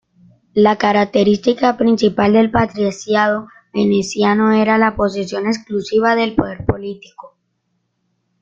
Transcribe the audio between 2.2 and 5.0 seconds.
del patriciado veneciano era la